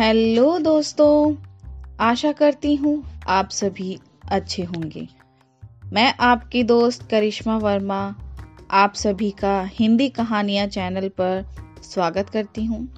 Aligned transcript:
Hello 0.00 0.58
दोस्तों, 0.58 1.34
आशा 2.00 2.32
करती 2.32 2.74
हूँ 2.74 3.04
आप 3.28 3.48
सभी 3.50 3.98
अच्छे 4.30 4.62
होंगे। 4.62 5.08
मैं 5.92 6.14
आपकी 6.20 6.62
दोस्त 6.62 7.10
करिश्मा 7.10 7.56
वर्मा, 7.56 8.14
आप 8.70 8.94
सभी 8.94 9.30
का 9.30 9.62
हिंदी 9.62 10.08
कहानियाँ 10.08 10.66
चैनल 10.66 11.08
पर 11.08 11.46
स्वागत 11.82 12.28
करती 12.28 12.64
हूँ। 12.64 12.88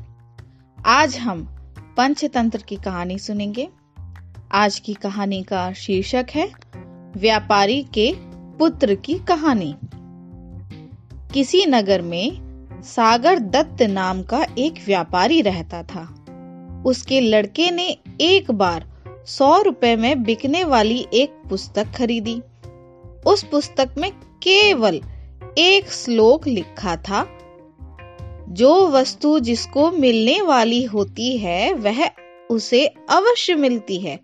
आज 0.86 1.16
हम 1.16 1.42
पंचतंत्र 1.96 2.62
की 2.62 2.76
कहानी 2.76 3.18
सुनेंगे। 3.18 3.68
आज 4.52 4.78
की 4.78 4.94
कहानी 4.94 5.42
का 5.42 5.72
शीर्षक 5.72 6.26
है, 6.30 6.52
व्यापारी 7.16 7.82
के 7.82 8.14
पुत्र 8.58 8.94
की 8.94 9.14
कहानी। 9.14 9.76
किसी 11.34 11.66
नगर 11.66 12.02
में 12.02 12.38
सागर 12.82 13.38
दत्त 13.38 13.82
नाम 13.82 14.22
का 14.22 14.46
एक 14.58 14.74
व्यापारी 14.86 15.42
रहता 15.42 15.82
था। 15.82 16.11
उसके 16.86 17.20
लड़के 17.20 17.70
ने 17.70 17.98
एक 18.20 18.50
बार 18.50 18.92
सौ 19.26 19.62
रुपए 19.62 19.96
में 19.96 20.22
बिकने 20.22 20.64
वाली 20.64 21.06
एक 21.14 21.30
पुस्तक 21.30 21.86
खरीदी। 21.98 22.42
उस 23.26 23.42
पुस्तक 23.42 23.94
में 23.98 24.10
केवल 24.42 25.00
एक 25.58 25.92
श्लोक 25.92 26.46
लिखा 26.46 26.96
था। 26.96 27.38
जो 28.48 28.88
वस्तु 28.88 29.38
जिसको 29.38 29.90
मिलने 29.90 30.40
वाली 30.40 30.84
होती 30.84 31.38
है, 31.38 31.72
वह 31.72 32.10
उसे 32.50 32.86
अवश्य 32.86 33.54
मिलती 33.54 33.96
है। 33.96 34.20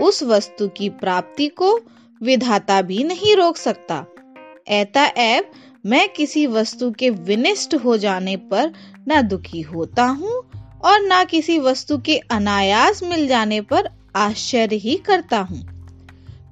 उस 0.00 0.22
वस्तु 0.22 0.68
की 0.68 0.88
प्राप्ति 0.88 1.46
को 1.46 1.80
विधाता 2.22 2.82
भी 2.82 3.04
नहीं 3.04 3.36
रोक 3.36 3.56
सकता। 3.56 4.06
ऐता 4.68 5.04
ऐब 5.04 5.50
मैं 5.86 6.08
किसी 6.08 6.46
वस्तु 6.46 6.90
के 6.90 7.10
विनिष्ट 7.10 7.74
हो 7.74 7.96
जाने 7.96 8.36
पर 8.36 8.72
न 9.08 9.22
दुखी 9.22 9.60
होता 9.60 10.04
हूँ 10.04 10.55
और 10.84 11.02
ना 11.02 11.24
किसी 11.24 11.58
वस्तु 11.58 11.98
के 11.98 12.16
अनायास 12.18 13.02
मिल 13.02 13.28
जाने 13.28 13.60
पर 13.60 13.88
आश्चर्य 14.16 14.76
ही 14.76 14.96
करता 14.96 15.38
हूँ। 15.38 15.64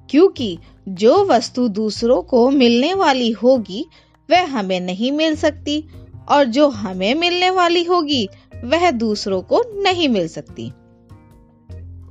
क्योंकि 0.09 0.57
जो 0.89 1.25
वस्तु 1.25 1.67
दूसरों 1.67 2.21
को 2.21 2.49
मिलने 2.49 2.93
वाली 2.93 3.31
होगी, 3.31 3.85
वह 4.29 4.45
हमें 4.45 4.79
नहीं 4.79 5.11
मिल 5.11 5.35
सकती, 5.35 5.83
और 6.29 6.45
जो 6.45 6.69
हमें 6.69 7.15
मिलने 7.15 7.49
वाली 7.49 7.83
होगी, 7.83 8.29
वह 8.63 8.91
दूसरों 8.91 9.41
को 9.41 9.81
नहीं 9.81 10.09
मिल 10.09 10.27
सकती। 10.27 10.71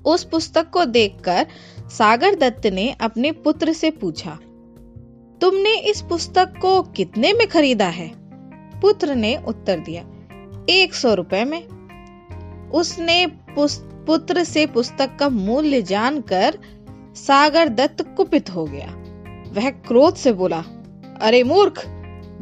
उस 0.05 0.25
पुस्तक 0.25 0.71
को 0.71 0.85
देखकर 0.85 1.47
सागर 1.91 2.35
दत्त 2.35 2.67
ने 2.67 2.97
अपने 3.01 3.33
पुत्र 3.33 3.73
से 3.73 3.91
पूछा, 3.91 4.39
तुमने 5.41 5.77
इस 5.81 6.01
पुस्तक 6.01 6.55
को 6.63 6.83
कितने 6.83 7.33
में 7.33 7.47
खरीदा 7.49 7.87
है? 7.87 8.11
पुत्र 8.81 9.15
ने 9.15 9.37
उत्तर 9.49 9.79
दिया, 9.79 10.03
एक 10.71 10.95
सौ 10.95 11.15
रुपए 11.15 11.45
में। 11.45 11.84
उसने 12.73 13.27
पुत्र 13.59 14.45
से 14.45 14.67
पुस्तक 14.67 15.17
का 15.21 15.29
मूल्य 15.29 15.83
जानकर 15.83 16.59
सागर 17.17 17.69
दत्त 17.69 18.03
कुपित 18.17 18.51
हो 18.51 18.65
गया। 18.65 18.87
वह 19.53 19.71
क्रोध 19.71 20.15
से 20.15 20.33
बोला, 20.33 20.63
अरे 21.21 21.43
मूर्ख, 21.43 21.85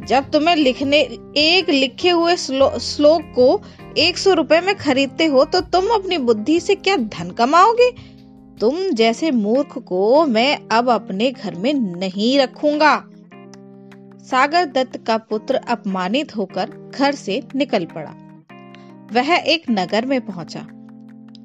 जब 0.07 0.29
तुम्हें 0.31 0.55
लिखने, 0.55 0.99
एक 1.37 1.69
लिखे 1.69 2.09
हुए 2.09 2.35
श्लोक 2.35 3.31
को 3.35 3.61
एक 3.97 4.17
सौ 4.17 4.33
रुपए 4.33 4.59
में 4.61 4.75
खरीदते 4.75 5.25
हो 5.25 5.43
तो 5.45 5.61
तुम 5.61 5.87
अपनी 5.93 6.17
बुद्धि 6.17 6.59
से 6.59 6.75
क्या 6.75 6.95
धन 6.95 7.29
कमाओगे? 7.31 7.91
तुम 8.59 8.79
जैसे 8.91 9.31
मूर्ख 9.31 9.77
को 9.77 10.25
मैं 10.25 10.57
अब 10.71 10.89
अपने 10.89 11.31
घर 11.31 11.55
में 11.55 11.73
नहीं 11.73 12.37
रखूँगा। 12.39 12.95
सागर 14.21 14.65
दत्त 14.65 14.97
का 14.97 15.17
पुत्र 15.19 15.55
अपमानित 15.55 16.35
होकर 16.35 16.69
घर 16.95 17.15
से 17.15 17.41
निकल 17.55 17.85
पड़ा। 17.85 18.13
वह 19.11 19.35
एक 19.35 19.63
नगर 19.69 20.05
में 20.05 20.21
पहुँचा। 20.21 20.67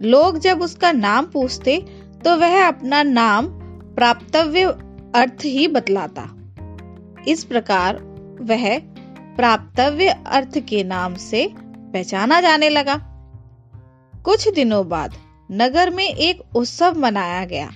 लोग 0.03 0.39
जब 0.39 0.63
उसका 0.63 0.93
नाम 0.93 1.27
पूछते 1.27 1.77
तो 2.25 2.37
वह 2.37 2.69
अपना 2.69 3.03
नाम, 3.03 3.47
प्राप्तव्य 3.95 4.63
अर्थ 5.15 5.45
ही 5.45 5.69
बतलाता। 5.69 6.29
इस 7.29 7.45
प्रकार 7.45 7.97
वह 8.41 8.79
प्राप्तव्य 9.37 10.09
अर्थ 10.27 10.59
के 10.59 10.85
नाम 10.85 11.15
से 11.15 11.55
पहचाना 11.93 12.41
जाने 12.41 12.69
लगा। 12.69 12.95
कुछ 14.25 14.49
दिनों 14.49 14.89
बाद 14.89 15.15
नगर 15.53 15.91
में 15.91 16.09
एक 16.09 16.57
उत्सव 16.57 16.99
मनाया 16.99 17.45
गया। 17.45 17.71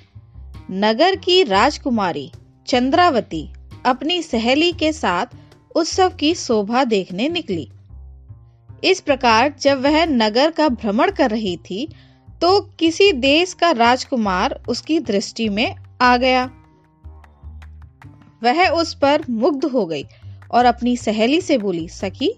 नगर 0.70 1.16
की 1.16 1.42
राजकुमारी 1.42 2.32
चंद्रावती 2.66 3.52
अपनी 3.86 4.22
सहेली 4.22 4.72
के 4.72 4.92
साथ 4.92 5.26
उत्सव 5.74 6.10
की 6.10 6.34
शोभा 6.34 6.84
देखने 6.84 7.28
निकली। 7.28 7.71
इस 8.84 9.00
प्रकार 9.00 9.54
जब 9.60 9.82
वह 9.82 10.04
नगर 10.06 10.50
का 10.50 10.68
भ्रमण 10.68 11.10
कर 11.10 11.30
रही 11.30 11.56
थी 11.56 11.86
तो 12.42 12.60
किसी 12.60 13.12
देश 13.12 13.52
का 13.54 13.70
राजकुमार 13.70 14.62
उसकी 14.68 14.98
दृष्टि 15.00 15.48
में 15.48 15.74
आ 16.02 16.16
गया। 16.16 16.44
वह 18.42 18.68
उस 18.68 18.94
पर 18.94 19.24
मुग्ध 19.30 19.64
हो 19.64 19.84
गई 19.86 20.04
और 20.50 20.64
अपनी 20.64 20.96
सहेली 20.96 21.40
से 21.40 21.58
बोली, 21.58 21.88
सखी, 21.88 22.32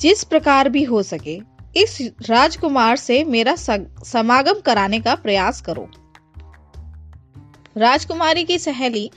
जिस 0.00 0.24
प्रकार 0.24 0.68
भी 0.68 0.82
हो 0.82 1.02
सके, 1.02 1.40
इस 1.76 1.98
राजकुमार 2.28 2.96
से 2.96 3.22
मेरा 3.24 3.54
समागम 3.56 4.60
कराने 4.60 5.00
का 5.00 5.14
प्रयास 5.14 5.60
करो। 5.60 5.88
राजकुमारी 7.76 8.44
की 8.44 8.58
सहेली 8.58 9.10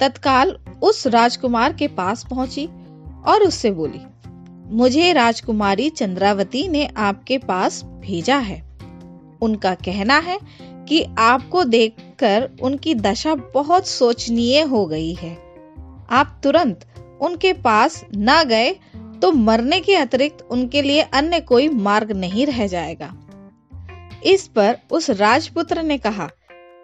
तत्काल 0.00 0.50
उस 0.82 1.06
राजकुमार 1.06 1.72
के 1.72 1.88
पास 1.88 2.24
पहुँची 2.30 2.66
और 3.26 3.42
उससे 3.42 3.70
बोली 3.70 4.00
मुझे 4.70 5.12
राजकुमारी 5.12 5.88
चंद्रावती 5.90 6.66
ने 6.68 6.86
आपके 6.86 7.38
पास 7.38 7.82
भेजा 7.84 8.36
है। 8.38 8.60
उनका 9.42 9.74
कहना 9.74 10.18
है 10.18 10.38
कि 10.88 11.02
आपको 11.18 11.64
देखकर 11.64 12.48
उनकी 12.62 12.94
दशा 12.94 13.34
बहुत 13.54 13.86
सोचनीय 13.86 14.60
हो 14.62 14.84
गई 14.86 15.12
है। 15.14 15.32
आप 16.10 16.40
तुरंत 16.42 16.86
उनके 17.20 17.52
पास 17.52 18.04
न 18.14 18.42
गए 18.44 18.72
तो 19.22 19.32
मरने 19.32 19.80
के 19.80 19.94
अतिरिक्त 19.94 20.46
उनके 20.50 20.82
लिए 20.82 21.02
अन्य 21.02 21.40
कोई 21.40 21.68
मार्ग 21.68 22.12
नहीं 22.12 22.46
रह 22.46 22.66
जाएगा। 22.66 23.12
इस 24.24 24.46
पर 24.48 24.78
उस 24.90 25.10
राजपुत्र 25.10 25.82
ने 25.82 25.98
कहा, 25.98 26.28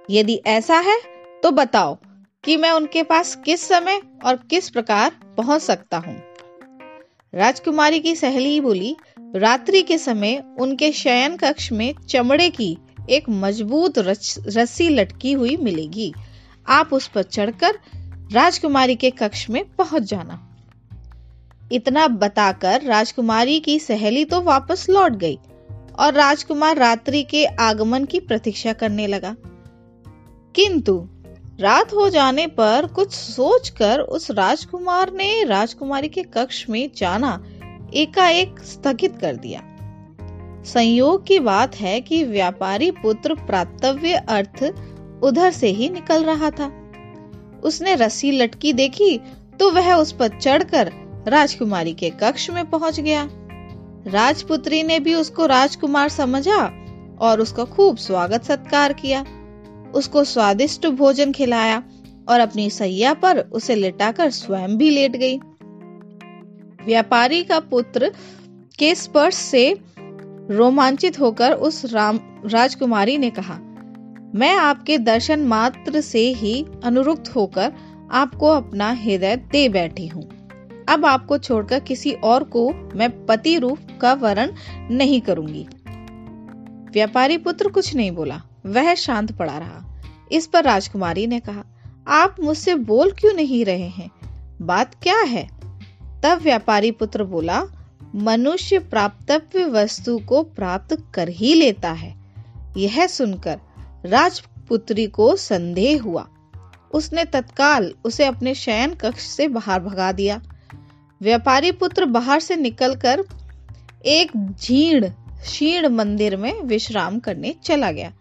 यदि 0.09 0.41
ऐसा 0.47 0.79
है 0.79 0.99
तो 1.43 1.51
बताओ 1.51 1.97
कि 2.45 2.57
मैं 2.57 2.71
उनके 2.71 3.03
पास 3.03 3.35
किस 3.37 3.69
समय 3.69 4.01
और 4.25 4.37
किस 4.51 4.71
प्रकार 4.71 5.13
पहुँच 5.37 5.63
सकता 5.63 5.99
हूँ? 5.99 6.17
राजकुमारी 7.35 8.01
की 8.01 8.15
सहेली 8.17 8.61
बोली, 8.61 8.97
रात्रि 9.37 9.83
के 9.83 9.99
समय 9.99 10.43
उनके 10.61 10.93
शयन 10.93 11.37
कक्ष 11.37 11.73
में 11.73 11.95
चमड़े 12.09 12.49
की 12.51 12.77
एक 13.11 13.29
मज़बूत 13.29 13.99
रस्सी 13.99 14.89
लटकी 14.89 15.33
हुई 15.33 15.57
मिलेगी। 15.57 16.13
आप 16.69 16.93
उस 16.93 17.07
पर 17.09 17.23
चढ़कर 17.23 17.79
राजकुमारी 18.33 18.97
के 18.97 19.11
कक्ष 19.11 19.51
में 19.51 19.65
पहुँच 19.79 20.03
जाना। 20.03 20.39
इतना 21.73 22.09
बताकर 22.09 22.83
राजकुमारी 22.83 23.59
की 23.61 23.79
सहेली 23.79 24.25
तो 24.25 24.41
वापस 24.41 24.87
लौट 24.91 25.13
गई 25.13 25.39
और 25.99 26.13
राजकुमार 26.13 26.77
रात्रि 26.77 27.23
के 27.23 27.45
आगमन 27.45 28.05
की 28.05 28.21
प्रतीक्षा 28.21 28.73
करने 28.73 29.07
लगा। 29.07 29.35
किंतु 30.55 31.09
रात 31.61 31.93
हो 31.93 32.09
जाने 32.09 32.47
पर 32.47 32.87
कुछ 32.87 33.13
सोचकर 33.13 34.01
उस 34.01 34.31
राजकुमार 34.31 35.13
ने 35.13 35.45
राजकुमारी 35.45 36.09
के 36.09 36.23
कक्ष 36.23 36.65
में 36.71 36.91
जाना 36.97 37.33
एकाएक 37.95 38.61
स्थगित 38.61 39.17
कर 39.17 39.37
दिया। 39.37 39.61
संयोग 40.65 41.27
की 41.27 41.39
बात 41.39 41.75
है 41.77 42.01
कि 42.01 42.23
व्यापारी 42.25 42.91
पुत्र 42.91 43.35
प्रातव्य 43.35 44.15
अर्थ 44.29 44.63
उधर 45.23 45.51
से 45.51 45.69
ही 45.69 45.89
निकल 45.89 46.25
रहा 46.25 46.51
था। 46.51 46.71
उसने 47.65 47.95
रस्सी 47.95 48.31
लटकी 48.31 48.73
देखी 48.73 49.19
तो 49.61 49.71
वह 49.71 49.95
उस 49.95 50.13
पर 50.13 50.39
चढ़कर 50.39 50.91
राजकुमारी 51.29 51.93
के 51.95 52.11
कक्ष 52.11 52.51
में 52.51 52.65
पहुँच 52.71 53.01
गया। 53.01 53.29
राजपुत्री 54.07 54.83
ने 54.83 54.99
भी 55.01 55.15
उसको 55.15 55.47
राजकुमार 55.47 56.09
समझा 56.09 56.63
और 57.21 57.41
उसका 57.41 57.65
खूब 57.65 57.97
स्वागत 57.97 58.45
सत्कार 58.45 58.93
किया। 58.93 59.25
उसको 59.95 60.25
स्वादिष्ट 60.25 60.87
भोजन 60.87 61.33
खिलाया 61.33 61.83
और 62.29 62.41
अपनी 62.41 62.71
सैया 62.71 63.15
पर 63.15 63.39
उसे 63.39 63.75
लिटाकर 63.75 64.31
स्वयं 64.31 64.77
भी 64.77 64.91
लेट 64.91 65.17
गई। 65.17 65.39
व्यापारी 66.87 67.43
का 67.43 67.61
पुत्र 67.61 68.13
के 68.79 68.95
स्पर्श 68.95 69.35
से 69.35 69.81
रोमांचित 70.51 71.21
होकर 71.21 71.53
उस 71.53 71.85
राम, 71.85 72.21
राजकुमारी 72.47 73.19
ने 73.19 73.31
कहा, 73.31 73.59
मैं 74.35 74.55
आपके 74.57 74.99
दर्शन 74.99 75.41
मात्र 75.41 76.01
से 76.01 76.29
ही 76.33 76.65
अनुरुक्त 76.85 77.29
होकर 77.37 77.73
आपको 78.13 78.49
अपना 78.49 78.91
हृदय 78.93 79.37
दे 79.37 79.69
बैठी 79.69 80.07
हूँ। 80.07 80.29
अब 80.89 81.07
आपको 81.07 81.39
छोड़कर 81.39 81.81
किसी 81.81 82.13
और 82.13 82.45
को 82.45 82.71
मैं 82.95 83.27
पति 83.27 83.59
रूप 83.59 83.79
का 84.01 84.13
वरण 84.13 84.53
नहीं 84.91 85.21
करूँगी। 85.21 85.67
व्यापारी 86.93 87.39
पुत्र 87.39 87.69
कुछ 87.69 87.95
नहीं 87.95 88.11
बोला। 88.11 88.41
वह 88.67 88.95
शांत 88.95 89.33
पड़ा 89.33 89.59
रहा। 89.59 90.03
इस 90.33 90.47
पर 90.47 90.65
राजकुमारी 90.65 91.27
ने 91.27 91.41
कहा, 91.41 91.65
आप 92.09 92.37
मुझसे 92.41 92.75
बोल 92.75 93.11
क्यों 93.11 93.33
नहीं 93.33 93.65
रहे 93.65 93.89
हैं? 93.89 94.11
बात 94.63 95.03
क्या 95.03 95.19
है? 95.19 95.49
तब 96.23 96.41
व्यापारी 96.43 96.91
पुत्र 96.91 97.25
बोला, 97.25 97.65
मनुष्य 98.15 98.79
प्राप्तव्य 98.79 99.65
वस्तु 99.65 100.19
को 100.19 100.43
प्राप्त 100.43 101.05
कर 101.15 101.29
ही 101.29 101.55
लेता 101.55 101.93
है। 101.93 102.15
यह 102.77 103.07
सुनकर 103.07 103.61
राजपुत्री 104.05 105.07
को 105.07 105.37
संदेह 105.37 106.03
हुआ। 106.03 106.29
उसने 106.93 107.25
तत्काल 107.25 107.95
उसे 108.05 108.25
अपने 108.25 108.55
शयन 108.55 108.95
कक्ष 108.95 109.27
से 109.27 109.49
बाहर 109.49 109.81
भगा 109.81 110.13
दिया। 110.13 110.43
व्यापारी 111.23 111.73
पुत्र 111.73 112.05
बाहर 112.05 112.41
से 112.41 112.57
निकलकर 112.57 113.25
एक 114.07 114.55
झीण 114.63 115.09
शीर्ण 115.45 115.89
मंदिर 115.89 116.37
में 116.37 116.63
विश्राम 116.63 117.19
करने 117.19 117.55
चला 117.65 117.93
गया। 117.93 118.13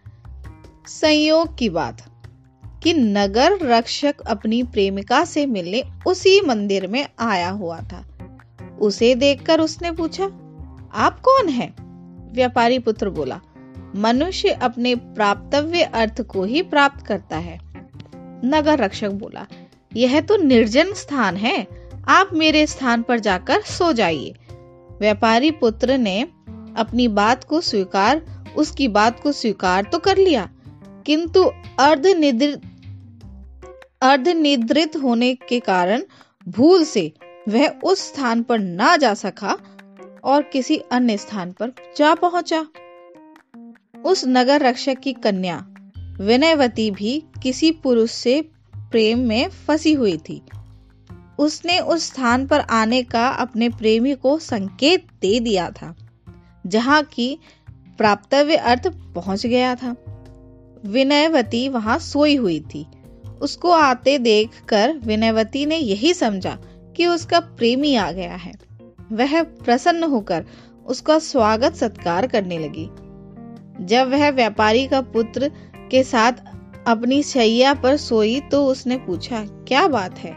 संयोग 0.88 1.58
की 1.58 1.70
बात। 1.70 2.04
कि 2.84 2.94
नगर 2.94 3.60
रक्षक 3.62 4.16
अपनी 4.28 4.64
प्रेमिका 4.64 5.26
से 5.26 5.46
मिलने 5.46 5.84
उसी 6.08 6.42
मंदिर 6.42 6.88
में 6.88 7.08
आया 7.20 7.50
हुआ 7.50 7.80
था। 7.80 8.06
उसे 8.82 9.16
देखकर 9.16 9.60
उसने 9.60 9.92
पूछा, 9.92 10.24
आप 10.94 11.20
कौन 11.22 11.50
है? 11.50 11.74
व्यापारी 12.34 12.80
पुत्र 12.80 13.10
बोला, 13.10 13.42
मनुष्य 13.96 14.50
अपने 14.50 14.96
प्राप्तव्य 14.96 15.82
अर्थ 15.82 16.22
को 16.22 16.44
ही 16.44 16.62
प्राप्त 16.62 17.06
करता 17.06 17.38
है। 17.38 17.60
नगर 18.46 18.80
रक्षक 18.80 19.10
बोला, 19.10 19.48
यह 19.96 20.22
तो 20.22 20.38
निर्जन 20.38 20.94
स्थान 20.94 21.36
है। 21.36 21.68
आप 22.08 22.30
मेरे 22.34 22.68
स्थान 22.68 23.02
पर 23.02 23.20
जाकर 23.20 23.62
सो 23.62 23.94
जाइए। 23.94 24.36
व्यापारी 25.00 25.52
पुत्र 25.52 25.98
ने 25.98 26.22
अपनी 26.78 27.08
बात 27.08 27.44
को 27.44 27.62
स्वीकार, 27.62 28.46
उसकी 28.58 28.88
बात 28.88 29.20
को 29.20 29.32
स्वीकार 29.32 29.84
तो 29.84 30.00
कर 30.00 30.18
लिया। 30.18 30.50
किंतु 31.06 31.44
अर्ध 31.80 32.08
निद्रित 32.08 32.62
अर्ध 34.02 34.28
निद्रित 34.28 34.96
होने 34.96 35.34
के 35.50 35.60
कारण 35.60 36.04
भूल 36.48 36.84
से 36.84 37.12
वह 37.50 37.68
उस 37.84 38.08
स्थान 38.08 38.44
पर 38.44 38.60
ना 38.60 38.96
जा 38.98 39.14
सका 39.14 39.58
और 40.24 40.42
किसी 40.44 40.78
अन्य 40.92 41.18
स्थान 41.18 41.52
पर 41.52 41.72
जा 41.98 42.14
पहुँचा। 42.16 42.66
उस 44.06 44.24
नगर 44.28 44.62
रक्षक 44.62 45.00
की 45.00 45.14
कन्या 45.14 45.58
विनयवती 46.20 46.90
भी 46.92 47.24
किसी 47.44 47.72
पुरुष 47.72 48.12
से 48.12 48.42
प्रेम 48.76 49.20
में 49.20 49.50
फंसी 49.50 49.94
हुई 49.94 50.18
थी। 50.18 50.42
उसने 51.40 51.80
उस 51.80 52.08
स्थान 52.08 52.48
पर 52.48 52.60
आने 52.60 53.02
का 53.04 53.28
अपने 53.28 53.70
प्रेमी 53.70 54.14
को 54.16 54.38
संकेत 54.40 55.08
दे 55.22 55.40
दिया 55.40 55.70
था, 55.72 55.96
जहाँ 56.68 57.04
की 57.04 57.38
प्राप्तव्य 57.98 58.56
अर्थ 58.56 58.88
पहुँच 59.16 59.46
गया 59.46 59.76
था। 59.76 59.96
विनयवती 60.86 61.70
वहाँ 61.70 62.00
सोई 62.00 62.36
हुई 62.36 62.60
थी। 62.60 62.86
उसको 63.42 63.72
आते 63.72 64.18
देखकर 64.18 64.98
विनयवती 64.98 65.66
ने 65.66 65.78
यही 65.78 66.14
समझा 66.14 66.58
कि 66.98 67.06
उसका 67.06 67.40
प्रेमी 67.40 67.96
आ 67.96 68.12
गया 68.12 68.36
है। 68.36 68.54
वह 69.12 69.44
प्रसन्न 69.44 70.04
होकर 70.04 70.46
उसका 70.86 71.20
स्वागत 71.20 71.74
सत्कार 71.74 72.28
करने 72.28 72.58
लगी। 72.58 72.90
जब 73.86 74.10
वह 74.10 74.30
व्यापारी 74.30 74.88
का 74.88 75.02
पुत्र 75.02 75.52
के 75.92 76.04
साथ 76.04 76.32
अपनी 76.88 77.24
शैया 77.24 77.74
पर 77.74 77.98
सोई 77.98 78.40
तो 78.40 78.66
उसने 78.66 78.98
पूछा, 78.98 79.46
क्या 79.68 79.88
बात 79.88 80.20
है? 80.20 80.32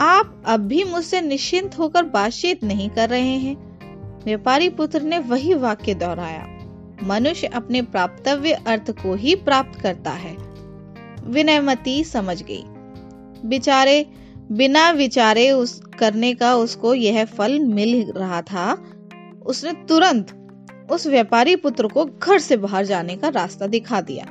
आप 0.00 0.42
अब 0.46 0.60
भी 0.60 0.84
मुझसे 0.84 1.20
निश्चिंत 1.20 1.78
होकर 1.78 2.02
बातचीत 2.02 2.64
नहीं 2.64 2.90
कर 2.90 3.08
रहे 3.08 3.36
हैं? 3.36 3.56
व्यापारी 4.24 4.68
पुत्र 4.68 5.02
ने 5.02 5.18
वही 5.18 5.54
वाक्य 5.54 5.94
दोहराया। 5.94 6.53
मनुष्य 7.02 7.46
अपने 7.46 7.82
प्राप्तव्य 7.82 8.52
अर्थ 8.52 8.90
को 8.90 9.14
ही 9.14 9.34
प्राप्त 9.34 9.80
करता 9.80 10.10
है। 10.10 10.36
विनयमती 11.24 12.04
समझ 12.04 12.42
गई। 12.42 12.62
बिचारे, 13.48 14.06
बिना 14.52 14.90
विचारे 14.90 15.50
उस, 15.50 15.82
करने 15.98 16.34
का 16.34 16.54
उसको 16.54 16.94
यह 16.94 17.24
फल 17.24 17.58
मिल 17.58 18.12
रहा 18.16 18.42
था। 18.42 18.84
उसने 19.46 19.72
तुरंत 19.72 20.40
उस 20.90 21.06
व्यापारी 21.06 21.56
पुत्र 21.56 21.88
को 21.88 22.04
घर 22.04 22.38
से 22.38 22.56
बाहर 22.56 22.84
जाने 22.84 23.16
का 23.16 23.28
रास्ता 23.28 23.66
दिखा 23.66 24.00
दिया। 24.00 24.26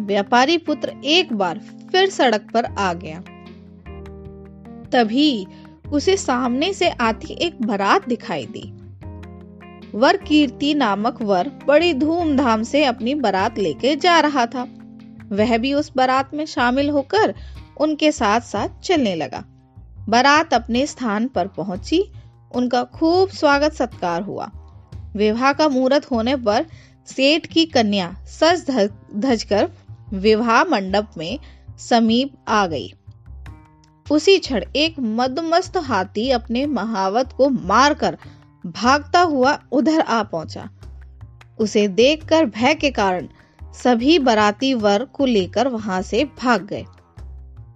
व्यापारी 0.00 0.58
पुत्र 0.58 0.92
एक 1.04 1.32
बार 1.32 1.58
फिर 1.92 2.10
सड़क 2.10 2.46
पर 2.54 2.64
आ 2.64 2.94
गया। 2.94 3.22
तभी 4.92 5.46
उसे 5.92 6.16
सामने 6.16 6.72
से 6.72 6.88
आती 6.88 7.34
एक 7.34 7.62
बारात 7.62 8.08
दिखाई 8.08 8.46
दी। 8.46 8.75
वर 9.96 10.16
कीर्ति 10.16 10.74
नामक 10.74 11.22
वर 11.22 11.50
बड़ी 11.66 11.94
धूमधाम 11.94 12.62
से 12.62 12.84
अपनी 12.84 13.14
बारात 13.14 13.58
लेके 13.58 13.96
जा 13.96 14.20
रहा 14.20 14.46
था। 14.46 14.62
वह 15.32 15.58
भी 15.58 15.74
उस 15.74 15.92
बारात 15.96 16.34
में 16.34 16.44
शामिल 16.46 16.90
होकर 16.90 17.34
उनके 17.80 18.12
साथ 18.12 18.40
साथ 18.40 18.68
चलने 18.80 19.14
लगा। 19.14 19.44
बारात 20.08 20.54
अपने 20.54 20.86
स्थान 20.86 21.28
पर 21.28 21.46
पहुँची। 21.46 22.12
उनका 22.54 22.84
खूब 22.84 23.28
स्वागत 23.28 23.72
सत्कार 23.72 24.22
हुआ। 24.22 24.50
विवाह 25.16 25.52
का 25.52 25.68
मुहूर्त 25.68 26.10
होने 26.10 26.36
पर 26.36 26.66
सेठ 27.06 27.46
की 27.46 27.66
कन्या 27.66 28.14
सज 28.26 28.90
धज 29.16 29.42
कर 29.42 29.70
विवाह 30.12 30.64
मंडप 30.64 31.10
में 31.16 31.38
समीप 31.78 32.34
आ 32.48 32.66
गई। 32.66 32.92
उसी 34.10 34.38
क्षण 34.38 34.64
एक 34.76 34.94
मदमस्त 35.00 35.76
हाथी 35.76 36.30
अपने 36.30 36.66
महावत 36.66 37.32
को 37.32 37.48
मारकर 37.48 38.18
भागता 38.66 39.20
हुआ 39.20 39.58
उधर 39.72 40.00
आ 40.00 40.22
पहुँचा। 40.22 40.70
उसे 41.58 41.88
देखकर 41.88 42.46
भय 42.46 42.74
के 42.74 42.90
कारण 42.90 43.28
सभी 43.84 44.18
बराती 44.18 44.74
वर 44.74 45.04
को 45.04 45.26
लेकर 45.26 45.68
वहाँ 45.68 46.02
से 46.02 46.24
भाग 46.24 46.66
गए। 46.66 46.84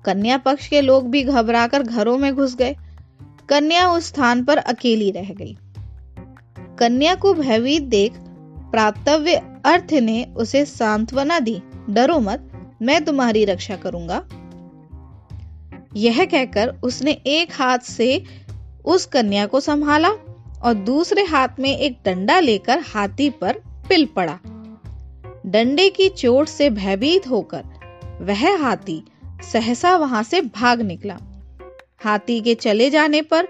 कन्या 0.04 0.38
पक्ष 0.38 0.68
के 0.68 0.80
लोग 0.80 1.10
भी 1.10 1.22
घबराकर 1.22 1.82
घरों 1.82 2.18
में 2.18 2.34
घुस 2.34 2.56
गए। 2.56 2.76
कन्या 3.48 3.92
उस 3.92 4.06
स्थान 4.06 4.44
पर 4.44 4.56
अकेली 4.56 5.10
रह 5.10 5.32
गई। 5.32 5.56
कन्या 6.78 7.14
को 7.14 7.34
भयभीत 7.34 7.82
देख 7.82 8.12
प्राप्तव्य 8.70 9.60
अर्थ 9.64 9.92
ने 9.92 10.24
उसे 10.36 10.64
सांत्वना 10.64 11.38
दी, 11.38 11.62
डरो 11.90 12.18
मत, 12.18 12.52
मैं 12.82 13.04
तुम्हारी 13.04 13.44
रक्षा 13.44 13.76
करूँगा। 13.76 14.24
यह 15.96 16.24
कहकर 16.24 16.68
उसने 16.82 17.10
एक 17.10 17.52
हाथ 17.52 17.78
से 17.78 18.24
उस 18.84 19.06
कन्या 19.06 19.46
को 19.46 19.60
संभाला। 19.60 20.08
और 20.64 20.74
दूसरे 20.74 21.24
हाथ 21.24 21.58
में 21.58 21.76
एक 21.76 21.98
डंडा 22.04 22.38
लेकर 22.40 22.82
हाथी 22.86 23.28
पर 23.30 23.60
पिल 23.88 24.06
पड़ा। 24.06 24.38
डंडे 25.46 25.88
की 25.90 26.08
चोट 26.08 26.48
से 26.48 26.68
भयभीत 26.70 27.28
होकर 27.28 27.62
वह 28.20 28.56
हाथी 28.56 29.02
सहसा 29.52 29.96
वहाँ 29.96 30.22
से 30.22 30.40
भाग 30.40 30.80
निकला। 30.80 31.18
हाथी 32.04 32.40
के 32.40 32.54
चले 32.54 32.90
जाने 32.90 33.22
पर 33.22 33.48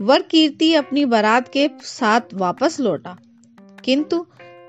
वर 0.00 0.22
कीर्ति 0.22 0.72
अपनी 0.74 1.04
बारात 1.04 1.48
के 1.48 1.68
साथ 1.82 2.34
वापस 2.34 2.78
लौटा, 2.80 3.16
किंतु 3.84 4.26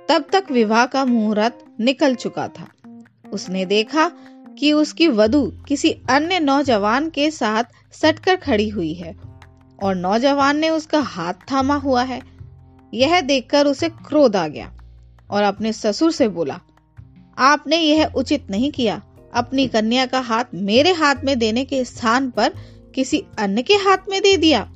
तब 0.09 0.25
तक 0.31 0.51
विवाह 0.51 0.85
का 0.85 1.05
मुहूर्त 1.05 1.63
निकल 1.79 2.15
चुका 2.15 2.47
था। 2.47 2.67
उसने 3.33 3.65
देखा 3.65 4.11
कि 4.59 4.71
उसकी 4.73 5.07
वधु 5.09 5.45
किसी 5.67 5.91
अन्य 6.09 6.39
नौजवान 6.39 7.09
के 7.09 7.29
साथ 7.31 7.63
सटकर 7.93 8.35
खड़ी 8.35 8.67
हुई 8.69 8.93
है। 8.93 9.15
और 9.83 9.95
नौजवान 9.95 10.57
ने 10.57 10.69
उसका 10.69 10.99
हाथ 10.99 11.33
थामा 11.51 11.75
हुआ 11.75 12.03
है। 12.03 12.21
यह 12.93 13.19
देखकर 13.21 13.67
उसे 13.67 13.89
क्रोध 13.89 14.35
आ 14.35 14.47
गया 14.47 14.71
और 15.29 15.43
अपने 15.43 15.73
ससुर 15.73 16.11
से 16.11 16.27
बोला, 16.27 16.59
आपने 17.37 17.77
यह 17.77 18.11
उचित 18.15 18.49
नहीं 18.49 18.71
किया। 18.71 19.01
अपनी 19.33 19.67
कन्या 19.67 20.05
का 20.05 20.19
हाथ 20.19 20.53
मेरे 20.55 20.91
हाथ 20.93 21.23
में 21.23 21.37
देने 21.39 21.63
के 21.65 21.83
स्थान 21.85 22.29
पर 22.29 22.53
किसी 22.95 23.23
अन्य 23.39 23.61
के 23.61 23.73
हाथ 23.79 24.09
में 24.09 24.21
दे 24.21 24.35
दिया। 24.37 24.67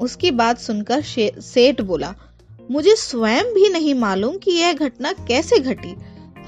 उसकी 0.00 0.30
बात 0.30 0.58
सुनकर 0.58 1.02
सेठ 1.02 1.80
बोला, 1.80 2.14
मुझे 2.70 2.94
स्वयं 2.96 3.52
भी 3.54 3.68
नहीं 3.68 3.94
मालूम 3.94 4.36
कि 4.38 4.50
यह 4.50 4.72
घटना 4.72 5.12
कैसे 5.28 5.58
घटी। 5.58 5.94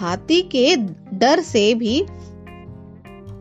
हाथी 0.00 0.40
के 0.54 0.74
डर 1.16 1.40
से 1.42 1.74
भी 1.74 2.00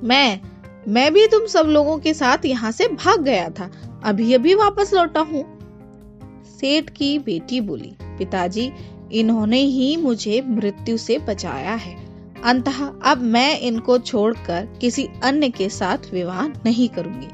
मैं 0.03 0.39
मैं 0.87 1.11
भी 1.13 1.25
तुम 1.27 1.45
सब 1.47 1.67
लोगों 1.67 1.97
के 1.97 2.13
साथ 2.13 2.45
यहाँ 2.45 2.71
से 2.71 2.87
भाग 2.87 3.21
गया 3.21 3.49
था। 3.49 3.69
अभी 4.03 4.33
अभी 4.33 4.55
वापस 4.55 4.93
लौटा 4.93 5.19
हूँ। 5.19 5.43
सेठ 6.59 6.89
की 6.89 7.19
बेटी 7.19 7.61
बोली, 7.61 7.93
पिताजी, 8.01 8.71
इन्होंने 9.11 9.59
ही 9.59 9.97
मुझे 9.97 10.41
मृत्यु 10.47 10.97
से 10.97 11.17
बचाया 11.17 11.73
है। 11.73 11.95
अंतः 12.45 12.91
अब 13.05 13.21
मैं 13.21 13.59
इनको 13.59 13.97
छोड़कर 13.97 14.67
किसी 14.81 15.07
अन्य 15.23 15.49
के 15.49 15.69
साथ 15.69 15.97
विवाह 16.13 16.47
नहीं 16.47 16.89
करूँगी। 16.89 17.27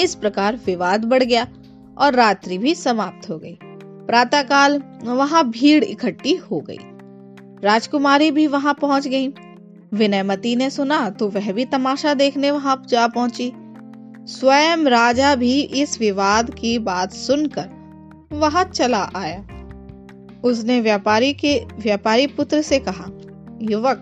इस 0.00 0.14
प्रकार 0.14 0.60
विवाद 0.66 1.04
बढ़ 1.04 1.22
गया 1.22 1.46
और 1.98 2.14
रात्रि 2.14 2.58
भी 2.58 2.74
समाप्त 2.74 3.30
हो 3.30 3.38
गई। 3.38 3.58
प्रातःकाल 4.06 4.82
वहाँ 5.04 5.50
भीड़ 5.50 5.84
इकट्ठी 5.84 6.34
हो 6.34 6.60
गई। 6.60 6.78
राजकुमारी 7.64 8.30
भी 8.30 8.46
वहाँ 8.46 8.74
पहुँच 8.74 9.08
गई। 9.08 9.28
विनयमती 9.94 10.56
ने 10.56 10.70
सुना 10.70 11.10
तो 11.10 11.28
वह 11.28 11.52
भी 11.52 11.64
तमाशा 11.64 12.14
देखने 12.14 12.50
वहाँ 12.50 12.82
जा 12.88 13.06
पहुँची। 13.06 13.52
स्वयं 14.26 14.76
राजा 14.76 15.34
भी 15.34 15.60
इस 15.60 16.00
विवाद 16.00 16.54
की 16.54 16.78
बात 16.78 17.12
सुनकर 17.12 17.68
वहाँ 18.32 18.64
चला 18.64 19.10
आया। 19.16 19.40
उसने 20.44 20.80
व्यापारी 20.80 21.32
के, 21.32 21.64
व्यापारी 21.78 22.26
पुत्र 22.26 22.62
से 22.62 22.78
कहा, 22.78 23.04
युवक, 23.62 23.96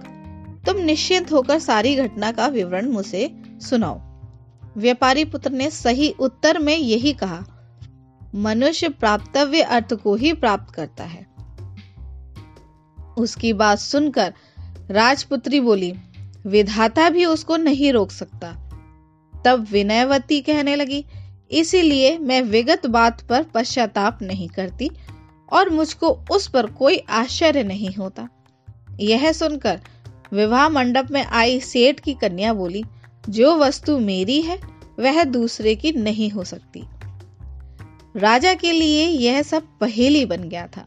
तुम 0.67 0.77
निश्चिंत 0.77 1.33
होकर 1.33 1.59
सारी 1.59 1.97
घटना 1.97 2.33
का 2.33 2.47
विवरण 2.47 2.89
मुझे 2.89 3.43
सुनाओ। 3.61 4.01
व्यापारी 4.77 5.25
पुत्र 5.25 5.51
ने 5.51 5.71
सही 5.71 6.11
उत्तर 6.11 6.59
में 6.59 6.77
यही 6.77 7.13
कहा, 7.13 7.45
मनुष्य 8.35 8.89
प्राप्तव्य 8.89 9.61
अर्थ 9.61 9.95
को 9.95 10.15
ही 10.15 10.33
प्राप्त 10.33 10.75
करता 10.75 11.05
है। 11.05 11.27
उसकी 13.19 13.53
बात 13.53 13.79
सुनकर 13.79 14.35
राजपुत्री 14.91 15.61
बोली, 15.61 15.95
विधाता 16.47 17.11
भी 17.11 17.25
उसको 17.25 17.57
नहीं 17.57 17.93
रोक 17.93 18.11
सकता। 18.11 18.62
तब 19.45 19.67
विनयवती 19.73 20.41
कहने 20.41 20.77
लगी, 20.77 21.05
इसीलिए 21.51 22.19
मैं 22.19 22.43
विगत 22.43 22.87
बात 22.87 23.21
पर 23.21 23.43
पश्चाताप 23.43 24.19
नहीं 24.23 24.49
करती 24.49 24.91
और 25.53 25.71
मुझको 25.71 26.09
उस 26.31 26.49
पर 26.49 26.67
कोई 26.67 26.99
आश्चर्य 27.11 27.63
नहीं 27.63 27.95
होता। 27.95 28.29
यह 29.01 29.33
सुनकर 29.33 29.81
विवाह 30.33 30.69
मंडप 30.69 31.09
में 31.11 31.25
आई 31.25 31.61
सेठ 31.61 32.01
की 32.01 32.15
कन्या 32.15 32.53
बोली, 32.53 32.85
जो 33.29 33.57
वस्तु 33.57 33.99
मेरी 33.99 34.41
है, 34.43 34.61
वह 34.99 35.25
दूसरे 35.25 35.75
की 35.75 35.93
नहीं 35.93 36.31
हो 36.31 36.45
सकती। 36.45 36.85
राजा 38.17 38.55
के 38.55 38.73
लिए 38.73 39.07
यह 39.07 39.43
सब 39.43 39.63
पहेली 39.81 40.25
बन 40.25 40.43
गया 40.43 40.67
था। 40.67 40.87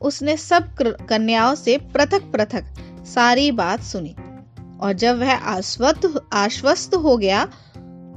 उसने 0.00 0.36
सब 0.36 0.74
कन्याओं 0.80 1.54
से 1.54 1.78
पृथक 1.78 2.22
पृथक 2.22 2.64
सारी 3.06 3.50
बात 3.50 3.82
सुनी 3.82 4.14
और 4.80 4.92
जब 4.92 5.18
वह 5.18 5.34
आश्वस्त 5.34 6.28
आश्वस्त 6.32 6.94
हो 6.94 7.16
गया 7.16 7.48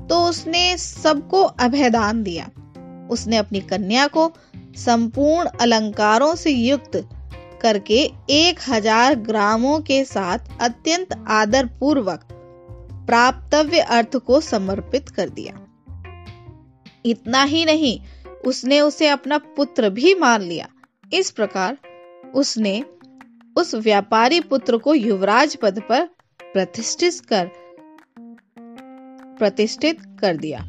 तो 0.10 0.20
उसने 0.24 0.78
सबको 0.78 1.44
अभयदान 1.44 2.24
दिया। 2.24 2.50
उसने 3.12 3.38
अपनी 3.38 3.60
कन्या 3.62 4.08
को 4.08 4.32
संपूर्ण 4.78 5.50
अलंकारों 5.62 6.34
से 6.36 6.52
युक्त 6.52 6.98
करके 7.62 8.00
एक 8.30 8.60
हज़ार 8.70 9.16
ग्रामों 9.22 9.80
के 9.80 10.04
साथ 10.06 10.40
अत्यंत 10.62 11.14
आदर 11.28 11.66
पूर्वक 11.80 12.28
प्राप्तव्य 13.08 13.80
अर्थ 13.80 14.16
को 14.18 14.40
समर्पित 14.42 15.10
कर 15.10 15.30
दिया। 15.30 15.54
इतना 17.06 17.44
ही 17.44 17.64
नहीं, 17.66 18.00
उसने 18.46 18.80
उसे 18.82 19.08
अपना 19.08 19.38
पुत्र 19.38 19.90
भी 19.90 20.14
मान 20.16 20.42
लिया। 20.42 20.68
इस 21.14 21.32
प्रकार 21.32 21.78
उसने 22.36 22.84
उस 23.56 23.74
व्यापारी 23.76 24.40
पुत्र 24.40 24.78
को 24.78 24.94
युवराज 24.94 25.56
पद 25.56 25.82
पर 25.90 26.04
प्रतिष्ठित 26.44 27.20
कर 27.30 27.50
प्रतिष्ठित 29.38 30.00
कर 30.20 30.38
दिया। 30.38 30.60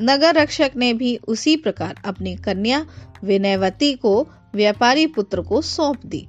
नगर 0.00 0.34
रक्षक 0.34 0.70
ने 0.76 0.94
भी 0.94 1.16
उसी 1.16 1.56
प्रकार 1.56 1.94
अपनी 2.04 2.36
कन्या 2.36 2.86
विनयवती 3.24 3.94
को 3.94 4.28
व्यापारी 4.54 5.06
पुत्र 5.06 5.40
को 5.40 5.62
सौंप 5.62 6.06
दी। 6.06 6.28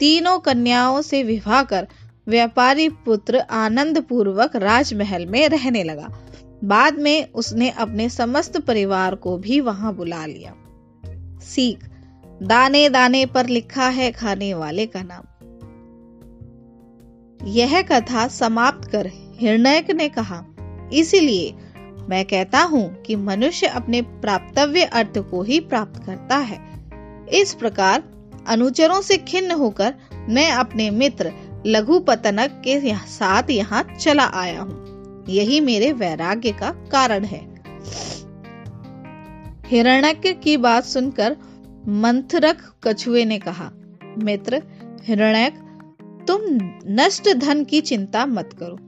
तीनों 0.00 0.38
कन्याओं 0.38 1.02
से 1.02 1.22
विवाह 1.22 1.62
कर 1.62 1.88
व्यापारी 2.26 2.88
पुत्र 2.88 3.38
आनंद 3.38 4.02
पूर्वक 4.02 4.56
राजमहल 4.56 5.26
में 5.26 5.48
रहने 5.48 5.84
लगा। 5.84 6.08
बाद 6.64 6.98
में 6.98 7.32
उसने 7.32 7.70
अपने 7.70 8.08
समस्त 8.08 8.60
परिवार 8.60 9.14
को 9.14 9.38
भी 9.38 9.60
वहाँ 9.60 9.94
बुला 9.94 10.26
लिया। 10.26 10.54
सीख, 11.40 11.88
दाने 12.42 12.88
दाने 12.88 13.26
पर 13.26 13.46
लिखा 13.46 13.88
है 13.88 14.12
खाने 14.12 14.54
वाले 14.54 14.86
का 14.86 15.02
नाम। 15.02 15.24
यह 17.46 17.82
कथा 17.82 18.28
समाप्त 18.28 18.90
कर 18.90 19.10
हिरणयक 19.40 19.90
ने 19.90 20.08
कहा 20.08 20.44
इसीलिए 20.92 21.54
मैं 22.08 22.24
कहता 22.24 22.62
हूँ 22.62 23.02
कि 23.02 23.16
मनुष्य 23.16 23.66
अपने 23.66 24.02
प्राप्तव्य 24.02 24.82
अर्थ 24.82 25.18
को 25.18 25.42
ही 25.42 25.60
प्राप्त 25.60 26.04
करता 26.06 26.36
है। 26.36 26.58
इस 27.32 27.54
प्रकार 27.54 28.02
अनुचरों 28.46 29.00
से 29.02 29.16
खिन्न 29.16 29.50
होकर 29.50 29.94
मैं 30.28 30.50
अपने 30.50 30.90
मित्र 30.90 31.32
लघु 31.66 31.98
पतनक 32.00 32.62
के 32.68 32.94
साथ 32.96 33.50
यहाँ 33.50 33.82
चला 34.00 34.24
आया 34.24 34.60
हूँ। 34.60 35.24
यही 35.28 35.60
मेरे 35.60 35.92
वैराग्य 35.92 36.52
का 36.52 36.70
कारण 36.70 37.24
है। 37.24 37.56
हिरण्यक 39.66 40.40
की 40.44 40.56
बात 40.56 40.84
सुनकर 40.84 41.36
मंथरक 41.88 42.58
कछुए 42.84 43.24
ने 43.24 43.38
कहा, 43.38 43.70
मित्र, 44.22 44.62
हिरण्यक, 45.02 45.54
तुम 46.28 46.40
नष्ट 46.90 47.34
धन 47.34 47.64
की 47.64 47.80
चिंता 47.80 48.26
मत 48.26 48.50
करो। 48.62 48.78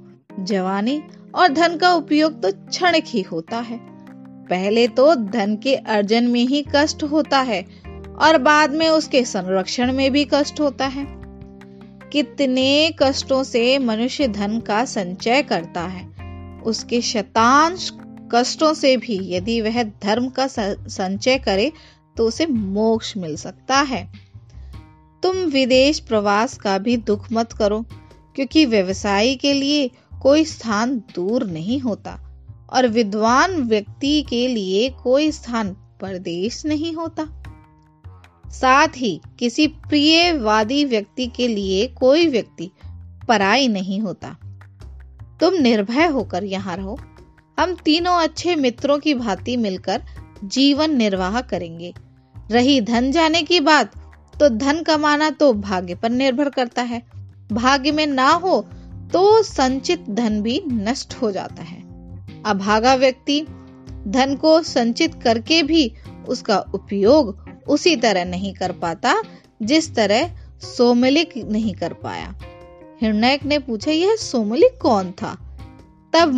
जवानी 0.44 1.02
और 1.34 1.48
धन 1.48 1.76
का 1.76 1.92
उपयोग 1.94 2.40
तो 2.42 2.50
क्षण 2.52 3.00
ही 3.06 3.22
होता 3.22 3.58
है। 3.60 3.78
पहले 4.46 4.86
तो 4.88 5.14
धन 5.14 5.56
के 5.56 5.74
अर्जन 5.74 6.24
में 6.24 6.44
ही 6.46 6.64
कष्ट 6.74 7.02
होता 7.02 7.40
है 7.40 7.62
और 8.18 8.38
बाद 8.38 8.74
में 8.74 8.88
उसके 8.88 9.24
संरक्षण 9.24 9.92
में 9.92 10.10
भी 10.12 10.24
कष्ट 10.24 10.60
होता 10.60 10.86
है। 10.86 11.06
कितने 12.12 12.94
कष्टों 12.98 13.42
से 13.42 13.78
मनुष्य 13.78 14.28
धन 14.28 14.58
का 14.60 14.84
संचय 14.84 15.42
करता 15.42 15.80
है। 15.80 16.06
उसके 16.62 17.00
शतांश 17.00 17.90
कष्टों 18.32 18.72
से 18.74 18.96
भी 18.96 19.18
यदि 19.34 19.60
वह 19.60 19.82
धर्म 19.82 20.28
का 20.28 20.46
संचय 20.46 21.38
करे 21.38 21.70
तो 22.16 22.26
उसे 22.26 22.46
मोक्ष 22.46 23.16
मिल 23.16 23.36
सकता 23.36 23.80
है। 23.82 24.02
तुम 25.22 25.36
विदेश 25.46 26.00
प्रवास 26.00 26.56
का 26.56 26.78
भी 26.78 26.96
दुख 26.96 27.26
मत 27.32 27.52
करो, 27.52 27.80
क्योंकि 28.36 28.64
व्यवसायी 28.66 29.34
के 29.36 29.52
लिए 29.52 29.90
कोई 30.22 30.44
स्थान 30.44 30.96
दूर 31.14 31.44
नहीं 31.44 31.80
होता 31.80 32.18
और 32.72 32.86
विद्वान 32.88 33.62
व्यक्ति 33.62 34.22
के 34.22 34.46
लिए 34.48 34.88
कोई 35.02 35.30
स्थान 35.32 35.76
परदेश 36.00 36.66
नहीं 36.66 36.94
होता। 36.94 37.26
साथ 38.50 38.88
ही 38.96 39.20
किसी 39.38 39.66
प्रियवादी 39.66 40.84
व्यक्ति 40.84 41.26
के 41.26 41.48
लिए 41.48 41.86
कोई 41.86 42.26
व्यक्ति 42.26 42.70
पराई 43.28 43.68
नहीं 43.68 44.00
होता। 44.00 44.36
तुम 45.40 45.54
निर्भय 45.54 46.06
होकर 46.06 46.44
यहाँ 46.44 46.76
रहो। 46.76 46.98
हम 47.58 47.74
तीनों 47.74 48.14
अच्छे 48.14 48.54
मित्रों 48.56 48.98
की 48.98 49.14
भांति 49.14 49.56
मिलकर 49.56 50.02
जीवन 50.44 50.96
निर्वाह 50.96 51.40
करेंगे। 51.40 51.92
रही 52.50 52.80
धन 52.80 53.10
जाने 53.12 53.42
की 53.42 53.60
बात 53.60 53.92
तो 54.40 54.48
धन 54.48 54.82
कमाना 54.82 55.30
तो 55.30 55.52
भाग्य 55.52 55.94
पर 55.94 56.10
निर्भर 56.10 56.48
करता 56.48 56.82
है। 56.82 57.02
भाग्य 57.52 57.92
में 57.92 58.06
ना 58.06 58.30
हो 58.30 58.60
तो 59.12 59.42
संचित 59.42 60.10
धन 60.10 60.42
भी 60.42 60.62
नष्ट 60.66 61.14
हो 61.14 61.32
जाता 61.32 61.62
है। 61.62 61.82
अभागा 62.44 62.94
व्यक्ति 62.94 63.46
धन 64.06 64.36
को 64.40 64.62
संचित 64.62 65.14
करके 65.14 65.62
भी 65.62 65.92
उसका 66.28 66.58
उपयोग 66.74 67.48
उसी 67.68 67.96
तरह 67.96 68.24
नहीं 68.24 68.54
कर 68.54 68.72
पाता, 68.72 69.22
जिस 69.62 69.94
तरह 69.94 70.30
सोमलिक 70.60 71.36
नहीं 71.36 71.74
कर 71.74 71.92
पाया। 71.92 72.34
हिरण्यक 73.02 73.44
ने 73.44 73.58
पूछा, 73.58 73.90
यह 73.90 74.16
सोमलिक 74.16 74.78
कौन 74.82 75.12
था? 75.12 75.38
तब 76.12 76.32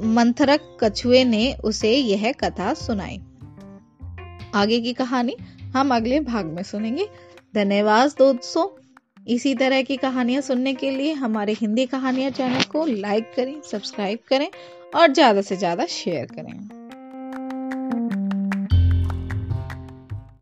मंथरक 0.00 0.78
कछुए 0.80 1.24
ने 1.24 1.54
उसे 1.64 1.96
यह 1.96 2.32
कथा 2.32 2.74
सुनाई। 2.74 3.20
आगे 4.54 4.80
की 4.80 4.92
कहानी 4.92 5.36
हम 5.76 5.94
अगले 5.94 6.20
भाग 6.20 6.46
में 6.46 6.62
सुनेंगे। 6.62 7.08
धन्यवाद 7.54 8.10
दोस्तों। 8.10 8.81
इसी 9.26 9.54
तरह 9.54 9.82
की 9.82 9.96
कहानियाँ 9.96 10.42
सुनने 10.42 10.74
के 10.74 10.90
लिए 10.90 11.12
हमारे 11.12 11.52
हिंदी 11.52 11.86
कहानियाँ 11.86 12.30
चैनल 12.30 12.62
को 12.62 12.84
लाइक 12.86 13.32
करें, 13.36 13.60
सब्सक्राइब 13.62 14.18
करें 14.28 14.48
और 14.94 15.12
ज़्यादा 15.12 15.42
से 15.42 15.56
ज़्यादा 15.56 15.86
शेयर 15.86 16.26
करें। 16.26 16.81